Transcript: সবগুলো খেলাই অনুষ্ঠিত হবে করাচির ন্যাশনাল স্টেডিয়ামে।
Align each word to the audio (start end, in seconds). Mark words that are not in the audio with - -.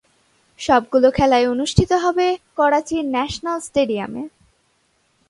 সবগুলো 0.59 1.07
খেলাই 1.11 1.45
অনুষ্ঠিত 1.47 1.91
হবে 2.03 2.27
করাচির 2.55 3.05
ন্যাশনাল 3.05 3.59
স্টেডিয়ামে। 3.59 4.23